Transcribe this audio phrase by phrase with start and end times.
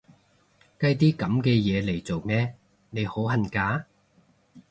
[0.79, 2.55] 計啲噉嘅嘢嚟做咩？，
[2.89, 3.85] 你好恨嫁？